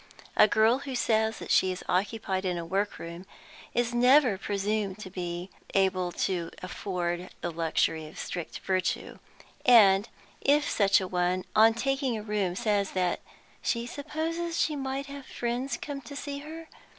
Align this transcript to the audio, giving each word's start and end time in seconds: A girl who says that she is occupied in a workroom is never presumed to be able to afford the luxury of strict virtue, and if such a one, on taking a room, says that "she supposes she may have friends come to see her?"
A 0.35 0.47
girl 0.47 0.79
who 0.79 0.95
says 0.95 1.37
that 1.37 1.51
she 1.51 1.71
is 1.71 1.83
occupied 1.87 2.43
in 2.43 2.57
a 2.57 2.65
workroom 2.65 3.27
is 3.75 3.93
never 3.93 4.35
presumed 4.35 4.97
to 4.97 5.11
be 5.11 5.51
able 5.75 6.11
to 6.25 6.49
afford 6.63 7.29
the 7.41 7.51
luxury 7.51 8.07
of 8.07 8.17
strict 8.17 8.57
virtue, 8.61 9.19
and 9.63 10.09
if 10.41 10.67
such 10.67 11.01
a 11.01 11.07
one, 11.07 11.45
on 11.55 11.75
taking 11.75 12.17
a 12.17 12.23
room, 12.23 12.55
says 12.55 12.93
that 12.93 13.19
"she 13.61 13.85
supposes 13.85 14.59
she 14.59 14.75
may 14.75 15.03
have 15.03 15.27
friends 15.27 15.77
come 15.79 16.01
to 16.01 16.15
see 16.15 16.39
her?" 16.39 16.67